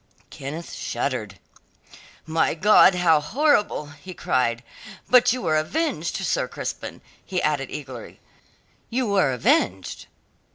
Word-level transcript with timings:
Kenneth 0.31 0.73
shuddered. 0.73 1.37
"My 2.25 2.55
God, 2.55 2.95
how 2.95 3.19
horrible!" 3.21 3.89
he 3.89 4.15
cried. 4.15 4.63
"But 5.07 5.31
you 5.31 5.43
were 5.43 5.57
avenged, 5.57 6.15
Sir 6.25 6.47
Crispin," 6.47 7.01
he 7.23 7.39
added 7.39 7.69
eagerly; 7.69 8.19
"you 8.89 9.05
were 9.05 9.31
avenged?" 9.31 10.07